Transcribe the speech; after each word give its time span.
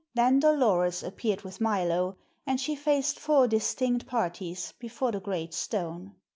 Then 0.15 0.39
Dolores 0.39 1.03
appeared 1.03 1.43
with 1.43 1.61
Milo, 1.61 2.17
and 2.47 2.59
she 2.59 2.73
faced 2.75 3.19
four 3.19 3.47
distinct 3.47 4.07
parties 4.07 4.73
before 4.79 5.11
the 5.11 5.19
great 5.19 5.53
stone. 5.53 6.15